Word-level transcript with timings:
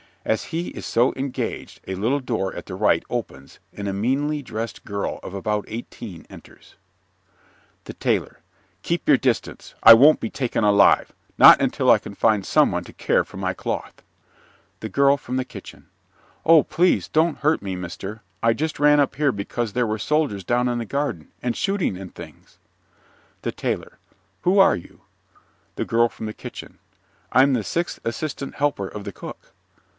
As 0.25 0.45
he 0.45 0.69
is 0.69 0.85
so 0.85 1.13
engaged 1.13 1.79
a 1.87 1.95
little 1.95 2.19
door 2.19 2.55
at 2.55 2.67
the 2.67 2.75
right 2.75 3.03
opens 3.09 3.59
and 3.73 3.87
a 3.87 3.93
meanly 3.93 4.41
dressed 4.43 4.83
girl 4.83 5.19
of 5.23 5.33
about 5.35 5.65
eighteen 5.67 6.25
enters._) 6.27 6.75
THE 7.85 7.93
TAILOR 7.93 8.39
Keep 8.83 9.07
your 9.07 9.17
distance. 9.17 9.73
I 9.81 9.93
won't 9.93 10.19
be 10.19 10.29
taken 10.29 10.63
alive. 10.63 11.11
Not 11.39 11.59
until 11.61 11.89
I 11.89 11.97
can 11.97 12.15
find 12.15 12.45
some 12.45 12.71
one 12.71 12.83
to 12.85 12.93
care 12.93 13.23
for 13.23 13.37
my 13.37 13.53
cloth. 13.53 14.01
THE 14.79 14.89
GIRL 14.89 15.17
FROM 15.17 15.37
THE 15.37 15.45
KITCHEN 15.45 15.87
Oh, 16.45 16.63
please, 16.63 17.07
don't 17.07 17.39
hurt 17.39 17.61
me, 17.63 17.75
mister. 17.75 18.21
I 18.43 18.53
just 18.53 18.79
ran 18.79 18.99
up 18.99 19.15
here 19.15 19.31
because 19.31 19.73
there 19.73 19.87
were 19.87 19.99
soldiers 19.99 20.43
down 20.43 20.67
in 20.67 20.77
the 20.79 20.85
garden, 20.85 21.31
and 21.43 21.55
shooting 21.55 21.97
and 21.97 22.13
things. 22.13 22.57
THE 23.41 23.51
TAILOR 23.51 23.97
Who 24.43 24.57
are 24.57 24.75
you? 24.75 25.01
THE 25.75 25.85
GIRL 25.85 26.09
FROM 26.09 26.25
THE 26.27 26.33
KITCHEN 26.33 26.77
I'm 27.31 27.53
the 27.53 27.63
sixth 27.63 27.99
assistant 28.03 28.55
helper 28.55 28.87
of 28.87 29.03
the 29.03 29.11
cook. 29.13 29.53